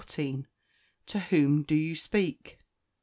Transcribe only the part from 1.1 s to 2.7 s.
whom do you speak?